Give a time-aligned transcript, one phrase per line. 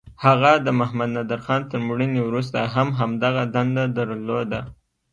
[0.25, 4.61] هغه د محمد نادرخان تر مړینې وروسته هم همدغه دنده درلوده.